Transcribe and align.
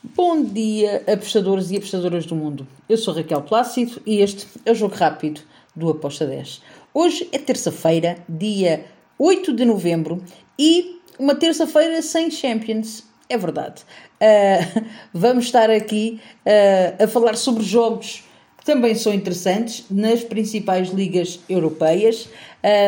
Bom 0.00 0.44
dia, 0.44 1.02
apostadores 1.12 1.72
e 1.72 1.76
apostadoras 1.76 2.24
do 2.24 2.36
mundo. 2.36 2.64
Eu 2.88 2.96
sou 2.96 3.12
Raquel 3.12 3.42
Plácido 3.42 4.00
e 4.06 4.20
este 4.20 4.46
é 4.64 4.70
o 4.70 4.74
Jogo 4.74 4.94
Rápido 4.94 5.40
do 5.74 5.90
Aposta 5.90 6.24
10. 6.24 6.62
Hoje 6.94 7.28
é 7.32 7.38
terça-feira, 7.38 8.16
dia 8.28 8.84
8 9.18 9.52
de 9.52 9.64
novembro 9.64 10.22
e 10.56 11.00
uma 11.18 11.34
terça-feira 11.34 12.00
sem 12.00 12.30
Champions. 12.30 13.02
É 13.28 13.36
verdade. 13.36 13.82
Uh, 14.22 14.84
vamos 15.12 15.46
estar 15.46 15.68
aqui 15.68 16.20
uh, 16.46 17.02
a 17.02 17.08
falar 17.08 17.36
sobre 17.36 17.64
jogos 17.64 18.22
que 18.56 18.64
também 18.64 18.94
são 18.94 19.12
interessantes 19.12 19.84
nas 19.90 20.22
principais 20.22 20.90
ligas 20.90 21.40
europeias 21.48 22.28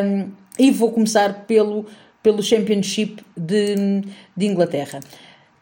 um, 0.05 0.31
e 0.57 0.71
vou 0.71 0.93
começar 0.93 1.45
pelo, 1.45 1.87
pelo 2.23 2.41
Championship 2.41 3.21
de, 3.37 4.05
de 4.37 4.47
Inglaterra. 4.47 5.01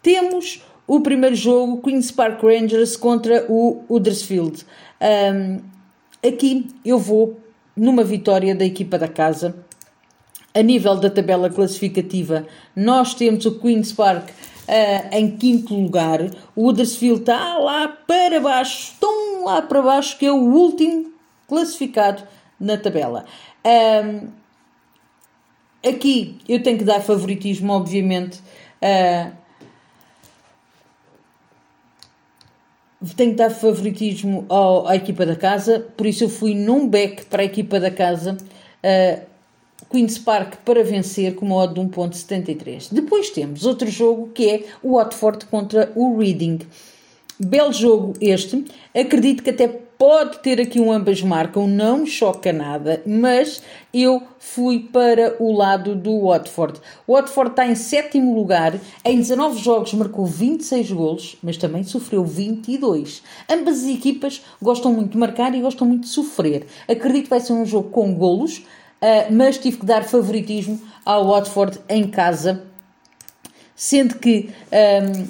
Temos 0.02 0.62
o 0.86 1.00
primeiro 1.00 1.34
jogo, 1.34 1.82
Queen's 1.82 2.10
Park 2.10 2.42
Rangers 2.42 2.96
contra 2.96 3.44
o 3.48 3.84
Huddersfield. 3.88 4.64
Um, 5.00 5.60
aqui 6.26 6.66
eu 6.84 6.98
vou 6.98 7.38
numa 7.76 8.02
vitória 8.02 8.54
da 8.54 8.64
equipa 8.64 8.98
da 8.98 9.08
casa. 9.08 9.54
A 10.54 10.62
nível 10.62 10.96
da 10.96 11.10
tabela 11.10 11.50
classificativa, 11.50 12.46
nós 12.74 13.14
temos 13.14 13.44
o 13.44 13.60
Queen's 13.60 13.92
Park 13.92 14.30
uh, 14.30 15.14
em 15.14 15.36
quinto 15.36 15.74
lugar. 15.74 16.20
O 16.56 16.68
Huddersfield 16.68 17.20
está 17.20 17.58
lá 17.58 17.88
para 17.88 18.40
baixo, 18.40 18.94
tão 18.98 19.44
lá 19.44 19.62
para 19.62 19.82
baixo, 19.82 20.18
que 20.18 20.26
é 20.26 20.32
o 20.32 20.36
último 20.36 21.12
classificado 21.46 22.22
na 22.58 22.76
tabela. 22.76 23.24
Um, 23.64 24.28
aqui 25.86 26.38
eu 26.48 26.62
tenho 26.62 26.78
que 26.78 26.84
dar 26.84 27.00
favoritismo, 27.00 27.72
obviamente, 27.72 28.38
uh, 28.82 29.32
tenho 33.16 33.30
que 33.30 33.36
dar 33.36 33.50
favoritismo 33.50 34.44
ao, 34.48 34.86
à 34.86 34.96
equipa 34.96 35.24
da 35.24 35.36
casa, 35.36 35.86
por 35.96 36.06
isso 36.06 36.24
eu 36.24 36.28
fui 36.28 36.54
num 36.54 36.88
back 36.88 37.26
para 37.26 37.42
a 37.42 37.44
equipa 37.44 37.78
da 37.78 37.90
casa, 37.90 38.36
uh, 38.36 39.28
Queen's 39.90 40.18
Park 40.18 40.56
para 40.64 40.82
vencer 40.84 41.34
com 41.34 41.46
uma 41.46 41.56
odd 41.56 41.74
de 41.74 41.80
1.73. 41.80 42.88
Depois 42.92 43.30
temos 43.30 43.64
outro 43.64 43.88
jogo 43.88 44.28
que 44.34 44.48
é 44.48 44.64
o 44.82 44.96
Watford 44.96 45.46
contra 45.46 45.90
o 45.94 46.18
Reading. 46.18 46.58
Belo 47.40 47.72
jogo 47.72 48.14
este, 48.20 48.64
acredito 48.94 49.42
que 49.42 49.50
até 49.50 49.87
pode 49.98 50.38
ter 50.38 50.60
aqui 50.60 50.78
um 50.80 50.92
ambas 50.92 51.20
marcam, 51.20 51.66
não 51.66 52.06
choca 52.06 52.52
nada, 52.52 53.02
mas 53.04 53.60
eu 53.92 54.22
fui 54.38 54.78
para 54.78 55.34
o 55.40 55.52
lado 55.52 55.96
do 55.96 56.26
Watford. 56.26 56.80
O 57.04 57.14
Watford 57.14 57.50
está 57.50 57.66
em 57.66 57.74
sétimo 57.74 58.32
lugar, 58.32 58.78
em 59.04 59.16
19 59.16 59.58
jogos 59.58 59.92
marcou 59.94 60.24
26 60.24 60.92
golos, 60.92 61.36
mas 61.42 61.56
também 61.56 61.82
sofreu 61.82 62.24
22. 62.24 63.24
Ambas 63.50 63.82
as 63.82 63.88
equipas 63.88 64.40
gostam 64.62 64.92
muito 64.92 65.10
de 65.10 65.18
marcar 65.18 65.52
e 65.52 65.60
gostam 65.60 65.86
muito 65.86 66.02
de 66.02 66.10
sofrer. 66.10 66.66
Acredito 66.88 67.24
que 67.24 67.30
vai 67.30 67.40
ser 67.40 67.54
um 67.54 67.66
jogo 67.66 67.90
com 67.90 68.14
golos, 68.14 68.58
uh, 68.58 69.32
mas 69.32 69.58
tive 69.58 69.78
que 69.78 69.86
dar 69.86 70.04
favoritismo 70.04 70.80
ao 71.04 71.26
Watford 71.26 71.80
em 71.88 72.06
casa, 72.06 72.62
sendo 73.74 74.16
que 74.16 74.50
um, 74.70 74.76
ehm, 74.76 75.28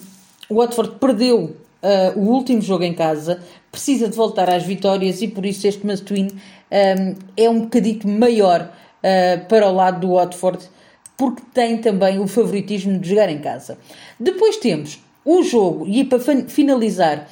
o 0.50 0.56
Watford 0.56 0.96
perdeu 0.98 1.56
uh, 1.82 2.18
o 2.18 2.32
último 2.32 2.60
jogo 2.60 2.84
em 2.84 2.94
casa, 2.94 3.40
precisa 3.70 4.08
de 4.08 4.16
voltar 4.16 4.48
às 4.50 4.64
vitórias 4.64 5.22
e 5.22 5.28
por 5.28 5.44
isso 5.44 5.66
este 5.66 5.86
must-win 5.86 6.28
um, 6.28 7.14
é 7.36 7.48
um 7.48 7.60
bocadito 7.60 8.06
maior 8.08 8.72
uh, 8.98 9.46
para 9.46 9.68
o 9.68 9.74
lado 9.74 10.00
do 10.00 10.14
Watford, 10.14 10.68
porque 11.16 11.42
tem 11.52 11.78
também 11.78 12.18
o 12.18 12.26
favoritismo 12.26 12.98
de 12.98 13.08
jogar 13.08 13.28
em 13.28 13.40
casa. 13.40 13.78
Depois 14.18 14.56
temos 14.56 15.00
o 15.24 15.42
jogo, 15.42 15.86
e 15.86 16.04
para 16.04 16.20
finalizar 16.48 17.28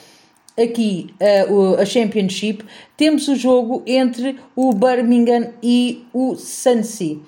aqui 0.59 1.15
uh, 1.49 1.81
a 1.81 1.85
Championship, 1.85 2.65
temos 2.97 3.29
o 3.29 3.37
jogo 3.37 3.83
entre 3.87 4.39
o 4.55 4.73
Birmingham 4.73 5.53
e 5.63 6.07
o 6.13 6.35
Swansea. 6.35 7.19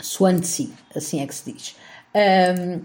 Swansea, 0.00 0.68
assim 0.94 1.20
é 1.20 1.26
que 1.26 1.34
se 1.34 1.52
diz. 1.52 1.76
Um, 2.14 2.80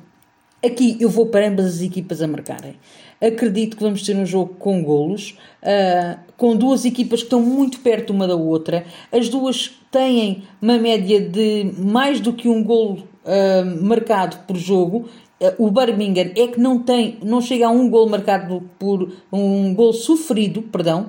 Aqui 0.66 0.96
eu 1.02 1.09
vou 1.09 1.25
para 1.25 1.46
ambas 1.46 1.66
as 1.66 1.81
equipas 1.81 2.22
a 2.22 2.28
marcarem. 2.28 2.80
Acredito 3.24 3.78
que 3.78 3.84
vamos 3.84 4.04
ter 4.04 4.18
um 4.18 4.26
jogo 4.26 4.56
com 4.60 4.84
golos, 4.84 5.38
uh, 5.62 6.20
com 6.36 6.58
duas 6.58 6.84
equipas 6.84 7.22
que 7.22 7.28
estão 7.28 7.42
muito 7.42 7.80
perto 7.80 8.12
uma 8.12 8.28
da 8.28 8.36
outra. 8.36 8.86
As 9.10 9.30
duas 9.30 9.72
têm 9.90 10.44
uma 10.62 10.78
média 10.78 11.22
de 11.22 11.72
mais 11.78 12.20
do 12.20 12.34
que 12.34 12.50
um 12.50 12.62
golo 12.62 13.08
uh, 13.24 13.82
marcado 13.82 14.40
por 14.46 14.58
jogo. 14.58 15.08
Uh, 15.40 15.68
o 15.68 15.72
Birmingham 15.72 16.32
é 16.36 16.48
que 16.48 16.60
não 16.60 16.80
tem, 16.80 17.18
não 17.24 17.40
chega 17.40 17.68
a 17.68 17.70
um 17.70 17.90
gol 17.90 18.10
marcado 18.10 18.70
por 18.78 19.10
um 19.32 19.74
gol 19.74 19.94
sofrido, 19.94 20.62
perdão. 20.62 21.08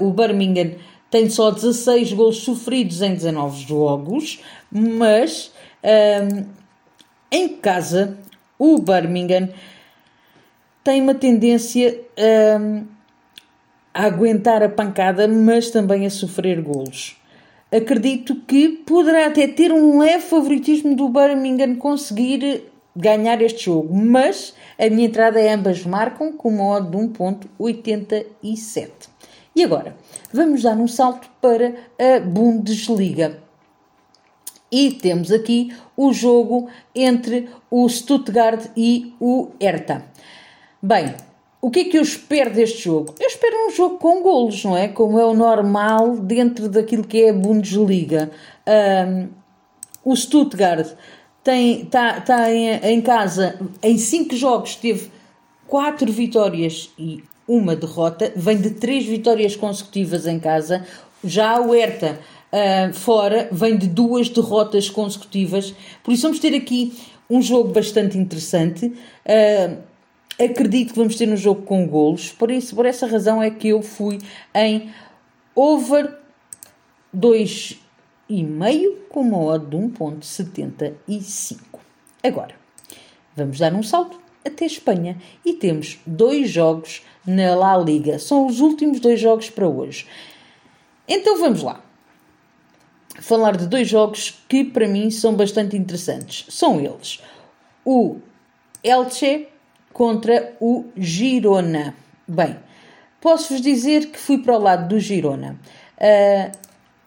o 0.00 0.10
Birmingham 0.12 0.76
tem 1.10 1.28
só 1.28 1.50
16 1.50 2.14
gols 2.14 2.38
sofridos 2.38 3.02
em 3.02 3.12
19 3.12 3.66
jogos, 3.66 4.40
mas 4.72 5.52
em 7.30 7.48
casa 7.48 8.18
o 8.58 8.78
Birmingham 8.78 9.50
tem 10.84 11.00
uma 11.00 11.14
tendência 11.14 11.98
um, 12.60 12.84
a 13.92 14.04
aguentar 14.04 14.62
a 14.62 14.68
pancada, 14.68 15.26
mas 15.26 15.70
também 15.70 16.04
a 16.04 16.10
sofrer 16.10 16.60
golos. 16.60 17.16
Acredito 17.72 18.36
que 18.46 18.68
poderá 18.68 19.26
até 19.26 19.48
ter 19.48 19.72
um 19.72 19.98
leve 19.98 20.22
favoritismo 20.24 20.94
do 20.94 21.08
Birmingham 21.08 21.76
conseguir 21.76 22.70
ganhar 22.94 23.40
este 23.42 23.64
jogo, 23.64 23.92
mas 23.96 24.54
a 24.78 24.88
minha 24.88 25.06
entrada 25.06 25.40
é 25.40 25.52
ambas 25.52 25.84
marcam 25.84 26.32
com 26.32 26.50
uma 26.50 26.76
odd 26.76 26.90
de 26.90 26.96
1.87. 26.96 28.90
E 29.56 29.64
agora, 29.64 29.96
vamos 30.32 30.62
dar 30.62 30.76
um 30.76 30.86
salto 30.86 31.28
para 31.40 31.74
a 31.98 32.20
Bundesliga. 32.20 33.38
E 34.70 34.90
temos 34.90 35.30
aqui 35.30 35.72
o 35.96 36.12
jogo 36.12 36.68
entre 36.94 37.48
o 37.70 37.88
Stuttgart 37.88 38.66
e 38.76 39.14
o 39.20 39.50
Hertha. 39.60 40.04
Bem, 40.86 41.14
o 41.62 41.70
que 41.70 41.80
é 41.80 41.84
que 41.84 41.96
eu 41.96 42.02
espero 42.02 42.52
deste 42.52 42.82
jogo? 42.82 43.14
Eu 43.18 43.26
espero 43.26 43.56
um 43.66 43.70
jogo 43.70 43.96
com 43.96 44.22
golos, 44.22 44.62
não 44.62 44.76
é? 44.76 44.86
Como 44.86 45.18
é 45.18 45.24
o 45.24 45.32
normal 45.32 46.18
dentro 46.18 46.68
daquilo 46.68 47.04
que 47.04 47.22
é 47.22 47.30
a 47.30 47.32
Bundesliga. 47.32 48.30
Um, 48.68 49.28
o 50.04 50.14
Stuttgart 50.14 50.92
está 51.42 52.20
tá 52.20 52.52
em, 52.52 52.68
em, 52.82 53.00
casa, 53.00 53.58
em 53.82 53.96
5 53.96 54.36
jogos 54.36 54.76
teve 54.76 55.10
4 55.68 56.12
vitórias 56.12 56.90
e 56.98 57.24
uma 57.48 57.74
derrota, 57.74 58.30
vem 58.36 58.58
de 58.58 58.72
3 58.72 59.06
vitórias 59.06 59.56
consecutivas 59.56 60.26
em 60.26 60.38
casa. 60.38 60.86
Já 61.24 61.58
o 61.62 61.72
Hertha 61.72 62.20
uh, 62.52 62.92
fora 62.92 63.48
vem 63.50 63.78
de 63.78 63.86
duas 63.86 64.28
derrotas 64.28 64.90
consecutivas, 64.90 65.74
por 66.02 66.12
isso 66.12 66.24
vamos 66.24 66.40
ter 66.40 66.54
aqui 66.54 66.92
um 67.30 67.40
jogo 67.40 67.72
bastante 67.72 68.18
interessante. 68.18 68.84
Uh, 69.24 69.93
acredito 70.40 70.92
que 70.92 70.98
vamos 70.98 71.16
ter 71.16 71.28
um 71.28 71.36
jogo 71.36 71.62
com 71.62 71.86
golos, 71.86 72.32
por 72.32 72.50
isso, 72.50 72.74
por 72.74 72.86
essa 72.86 73.06
razão 73.06 73.42
é 73.42 73.50
que 73.50 73.68
eu 73.68 73.82
fui 73.82 74.18
em 74.54 74.92
over 75.54 76.18
2,5 77.16 78.96
com 79.08 79.20
uma 79.20 79.38
odd 79.38 79.66
de 79.66 79.76
1.75. 79.76 81.58
Agora, 82.22 82.54
vamos 83.36 83.58
dar 83.58 83.72
um 83.74 83.82
salto 83.82 84.20
até 84.44 84.66
Espanha 84.66 85.16
e 85.44 85.54
temos 85.54 85.98
dois 86.06 86.50
jogos 86.50 87.02
na 87.26 87.54
La 87.54 87.76
Liga. 87.78 88.18
São 88.18 88.46
os 88.46 88.60
últimos 88.60 89.00
dois 89.00 89.20
jogos 89.20 89.48
para 89.50 89.68
hoje. 89.68 90.06
Então 91.08 91.38
vamos 91.38 91.62
lá 91.62 91.80
falar 93.20 93.56
de 93.56 93.66
dois 93.66 93.88
jogos 93.88 94.42
que 94.48 94.64
para 94.64 94.88
mim 94.88 95.10
são 95.10 95.34
bastante 95.34 95.76
interessantes. 95.76 96.46
São 96.48 96.80
eles 96.80 97.20
o 97.84 98.16
Elche 98.82 99.48
contra 99.94 100.52
o 100.60 100.86
Girona. 100.96 101.94
Bem, 102.26 102.56
posso-vos 103.20 103.62
dizer 103.62 104.10
que 104.10 104.18
fui 104.18 104.38
para 104.38 104.58
o 104.58 104.58
lado 104.58 104.88
do 104.88 105.00
Girona. 105.00 105.56
Uh, 105.96 106.50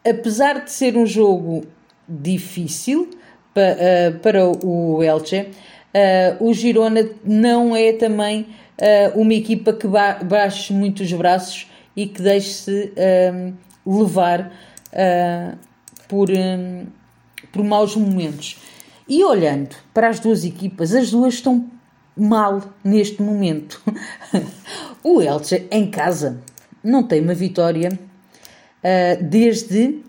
apesar 0.09 0.63
de 0.63 0.71
ser 0.71 0.97
um 0.97 1.05
jogo 1.05 1.65
difícil 2.07 3.09
pa, 3.53 3.61
uh, 3.61 4.19
para 4.19 4.47
o 4.65 5.03
Elche, 5.03 5.41
uh, 5.41 6.43
o 6.43 6.53
Girona 6.53 7.07
não 7.23 7.75
é 7.75 7.93
também 7.93 8.47
uma 9.15 9.33
equipa 9.33 9.73
que 9.73 9.87
ba 9.87 10.19
baixe 10.23 10.71
muito 10.71 11.01
os 11.01 11.11
braços 11.11 11.65
e 11.95 12.05
que 12.05 12.21
deixe-se 12.21 12.93
levar 13.83 14.51
por, 16.07 16.29
um, 16.29 16.85
por 17.51 17.63
maus 17.63 17.95
momentos. 17.95 18.61
E 19.09 19.23
olhando 19.23 19.75
para 19.95 20.09
as 20.09 20.19
duas 20.19 20.45
equipas, 20.45 20.93
as 20.93 21.09
duas 21.09 21.33
estão 21.33 21.65
mal 22.17 22.61
neste 22.83 23.21
momento. 23.21 23.81
o 25.03 25.21
Elche, 25.21 25.67
em 25.71 25.89
casa, 25.89 26.41
não 26.83 27.03
tem 27.03 27.21
uma 27.21 27.33
vitória 27.33 27.89
uh, 27.91 29.23
desde 29.23 30.01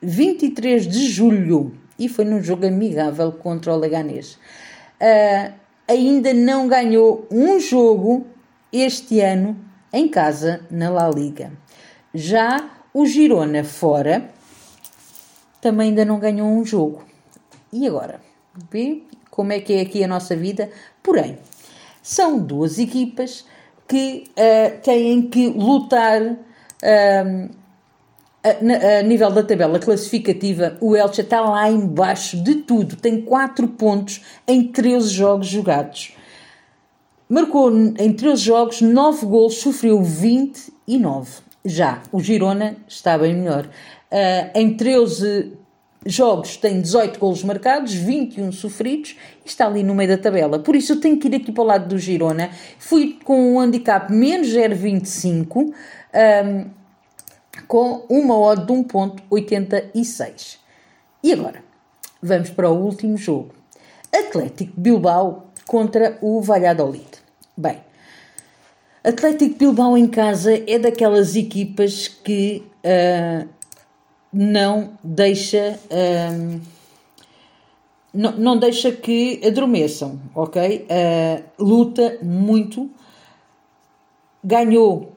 23 0.00 0.86
de 0.86 1.08
julho 1.08 1.72
e 1.98 2.08
foi 2.08 2.24
num 2.24 2.42
jogo 2.42 2.66
amigável 2.66 3.32
contra 3.32 3.72
o 3.72 3.76
Leganés. 3.76 4.38
Uh, 5.00 5.52
ainda 5.88 6.32
não 6.32 6.68
ganhou 6.68 7.26
um 7.30 7.58
jogo 7.58 8.26
este 8.72 9.20
ano 9.20 9.56
em 9.92 10.08
casa 10.08 10.60
na 10.70 10.90
La 10.90 11.08
Liga. 11.08 11.52
Já 12.14 12.70
o 12.92 13.06
Girona 13.06 13.64
fora 13.64 14.30
também 15.60 15.88
ainda 15.88 16.04
não 16.04 16.18
ganhou 16.18 16.48
um 16.48 16.64
jogo. 16.64 17.04
E 17.72 17.86
agora? 17.86 18.20
Vê 18.70 19.02
como 19.36 19.52
é 19.52 19.60
que 19.60 19.74
é 19.74 19.82
aqui 19.82 20.02
a 20.02 20.08
nossa 20.08 20.34
vida? 20.34 20.70
Porém, 21.02 21.38
são 22.02 22.38
duas 22.38 22.78
equipas 22.78 23.44
que 23.86 24.24
uh, 24.30 24.80
têm 24.82 25.28
que 25.28 25.48
lutar 25.48 26.22
uh, 26.22 27.50
a, 28.42 28.98
a, 28.98 29.02
nível 29.02 29.30
da 29.30 29.42
tabela 29.42 29.78
classificativa. 29.78 30.78
O 30.80 30.96
Elche 30.96 31.20
está 31.20 31.42
lá 31.42 31.70
embaixo 31.70 32.42
de 32.42 32.54
tudo, 32.54 32.96
tem 32.96 33.20
4 33.20 33.68
pontos 33.68 34.24
em 34.48 34.68
13 34.68 35.10
jogos 35.10 35.48
jogados. 35.48 36.14
Marcou 37.28 37.70
em 37.70 38.12
13 38.14 38.42
jogos 38.42 38.80
9 38.80 39.26
gols, 39.26 39.58
sofreu 39.58 40.02
29. 40.02 41.42
Já 41.62 42.02
o 42.10 42.20
Girona 42.20 42.76
está 42.88 43.18
bem 43.18 43.34
melhor. 43.34 43.66
Uh, 44.10 44.58
em 44.58 44.74
13 44.74 45.65
jogos 46.06 46.56
tem 46.56 46.80
18 46.80 47.18
golos 47.18 47.42
marcados, 47.42 47.92
21 47.92 48.52
sofridos 48.52 49.16
e 49.44 49.48
está 49.48 49.66
ali 49.66 49.82
no 49.82 49.94
meio 49.94 50.10
da 50.10 50.18
tabela. 50.18 50.58
Por 50.58 50.74
isso 50.74 50.94
eu 50.94 51.00
tenho 51.00 51.18
que 51.18 51.28
ir 51.28 51.34
aqui 51.34 51.52
para 51.52 51.62
o 51.62 51.66
lado 51.66 51.88
do 51.88 51.98
Girona. 51.98 52.50
Fui 52.78 53.18
com 53.24 53.54
um 53.54 53.60
handicap 53.60 54.12
menos 54.12 54.48
0,25 54.48 55.56
um, 55.56 56.70
com 57.66 58.06
uma 58.08 58.38
odd 58.38 58.64
de 58.64 58.72
1,86. 58.72 60.58
E 61.22 61.32
agora, 61.32 61.62
vamos 62.22 62.50
para 62.50 62.70
o 62.70 62.84
último 62.84 63.16
jogo. 63.16 63.54
Atlético 64.14 64.72
Bilbao 64.80 65.50
contra 65.66 66.16
o 66.22 66.40
Valladolid. 66.40 67.06
Bem, 67.56 67.80
Atlético 69.02 69.56
Bilbao 69.56 69.96
em 69.96 70.08
casa 70.08 70.62
é 70.66 70.78
daquelas 70.78 71.36
equipas 71.36 72.08
que 72.08 72.64
uh, 72.84 73.48
não 74.32 74.98
deixa. 75.02 75.78
Um, 75.90 76.60
não, 78.12 78.32
não 78.32 78.58
deixa 78.58 78.90
que 78.92 79.40
adormeçam, 79.44 80.18
ok? 80.34 80.86
Uh, 80.88 81.62
luta 81.62 82.18
muito, 82.22 82.90
ganhou 84.42 85.12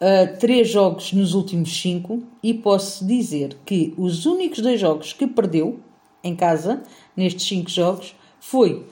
uh, 0.00 0.38
três 0.40 0.68
jogos 0.68 1.12
nos 1.12 1.34
últimos 1.34 1.80
cinco 1.80 2.22
e 2.42 2.52
posso 2.52 3.06
dizer 3.06 3.56
que 3.64 3.94
os 3.96 4.26
únicos 4.26 4.58
dois 4.58 4.80
jogos 4.80 5.12
que 5.12 5.26
perdeu 5.26 5.78
em 6.24 6.34
casa, 6.34 6.82
nestes 7.16 7.46
cinco 7.46 7.70
jogos, 7.70 8.16
foi 8.40 8.86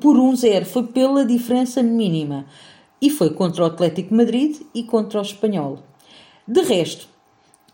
por 0.00 0.16
um 0.16 0.34
zero, 0.34 0.64
foi 0.64 0.84
pela 0.84 1.26
diferença 1.26 1.82
mínima 1.82 2.46
e 3.00 3.10
foi 3.10 3.30
contra 3.30 3.64
o 3.64 3.66
Atlético 3.66 4.14
Madrid 4.14 4.60
e 4.74 4.82
contra 4.82 5.18
o 5.18 5.22
Espanhol. 5.22 5.80
De 6.48 6.62
resto, 6.62 7.08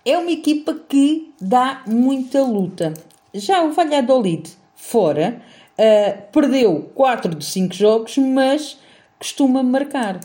é 0.04 0.18
uma 0.18 0.30
equipa 0.30 0.74
que 0.74 1.32
dá 1.40 1.82
muita 1.86 2.42
luta. 2.42 2.92
Já 3.32 3.62
o 3.62 3.72
Valladolid, 3.72 4.50
fora, 4.74 5.40
uh, 5.78 6.22
perdeu 6.32 6.90
4 6.94 7.34
de 7.34 7.44
5 7.44 7.74
jogos, 7.74 8.18
mas 8.18 8.78
costuma 9.18 9.62
marcar. 9.62 10.20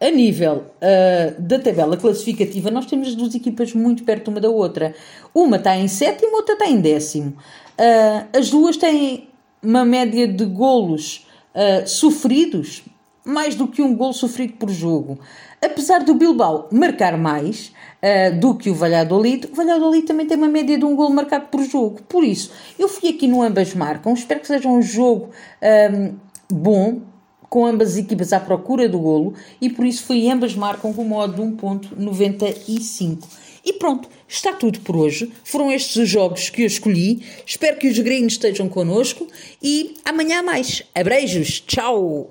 A 0.00 0.10
nível 0.10 0.64
uh, 0.76 1.40
da 1.40 1.58
tabela 1.58 1.96
classificativa, 1.96 2.70
nós 2.70 2.86
temos 2.86 3.14
duas 3.14 3.34
equipas 3.34 3.74
muito 3.74 4.02
perto 4.02 4.28
uma 4.28 4.40
da 4.40 4.48
outra. 4.48 4.94
Uma 5.34 5.58
está 5.58 5.76
em 5.76 5.88
sétimo, 5.88 6.36
outra 6.36 6.54
está 6.54 6.66
em 6.66 6.80
décimo. 6.80 7.36
Uh, 7.78 8.38
as 8.38 8.50
duas 8.50 8.76
têm 8.76 9.28
uma 9.62 9.84
média 9.84 10.26
de 10.26 10.44
golos 10.46 11.26
sofridos, 11.84 12.84
mais 13.30 13.54
do 13.54 13.66
que 13.66 13.80
um 13.80 13.94
golo 13.94 14.12
sofrido 14.12 14.54
por 14.54 14.68
jogo. 14.70 15.18
Apesar 15.62 16.02
do 16.02 16.14
Bilbao 16.14 16.68
marcar 16.72 17.16
mais 17.16 17.72
uh, 18.02 18.38
do 18.38 18.54
que 18.54 18.70
o 18.70 18.74
Valladolid, 18.74 19.48
o 19.52 19.54
Valladolid 19.54 20.06
também 20.06 20.26
tem 20.26 20.36
uma 20.36 20.48
média 20.48 20.78
de 20.78 20.84
um 20.84 20.96
golo 20.96 21.14
marcado 21.14 21.46
por 21.46 21.62
jogo. 21.62 22.00
Por 22.08 22.24
isso, 22.24 22.50
eu 22.78 22.88
fui 22.88 23.10
aqui 23.10 23.28
no 23.28 23.42
ambas 23.42 23.74
marcam. 23.74 24.12
Espero 24.14 24.40
que 24.40 24.46
seja 24.46 24.68
um 24.68 24.82
jogo 24.82 25.30
um, 25.92 26.14
bom, 26.50 27.02
com 27.48 27.66
ambas 27.66 27.90
as 27.90 27.96
equipas 27.98 28.32
à 28.32 28.40
procura 28.40 28.88
do 28.88 28.98
golo, 28.98 29.34
e 29.60 29.68
por 29.68 29.84
isso 29.84 30.04
fui 30.04 30.30
ambas 30.30 30.54
marcam 30.54 30.92
com 30.92 31.04
modo 31.04 31.34
de 31.34 31.42
1.95. 31.42 33.18
E 33.64 33.74
pronto, 33.74 34.08
está 34.26 34.52
tudo 34.52 34.80
por 34.80 34.96
hoje. 34.96 35.30
Foram 35.44 35.70
estes 35.70 35.96
os 35.96 36.08
jogos 36.08 36.48
que 36.48 36.62
eu 36.62 36.66
escolhi. 36.66 37.22
Espero 37.44 37.78
que 37.78 37.88
os 37.88 37.98
gringos 37.98 38.34
estejam 38.34 38.68
connosco 38.68 39.26
e 39.62 39.96
amanhã 40.04 40.42
mais. 40.42 40.82
Abreijos, 40.94 41.60
tchau! 41.60 42.30